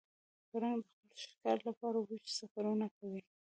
[0.49, 3.21] پړانګ د خپل ښکار لپاره اوږده سفرونه کوي.